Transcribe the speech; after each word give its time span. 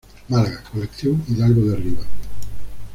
Málaga, 0.29 0.63
colección 0.71 1.23
Hidalgo 1.29 1.61
de 1.67 1.75
Rivas. 1.75 2.07